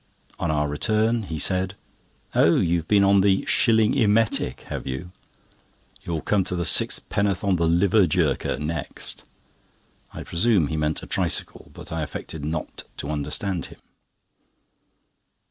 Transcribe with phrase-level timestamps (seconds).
[0.39, 1.75] On our return, he said:
[2.33, 5.11] "Oh, you've been on the 'Shilling Emetic,' have you?
[6.01, 9.25] You'll come to six pennorth on the 'Liver Jerker' next."
[10.11, 13.79] I presume he meant a tricycle, but I affected not to understand him.